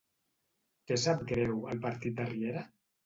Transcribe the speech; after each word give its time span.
Què 0.91 0.97
sap 1.03 1.21
greu 1.33 1.61
al 1.75 1.83
partit 1.85 2.17
de 2.21 2.27
Riera? 2.33 2.65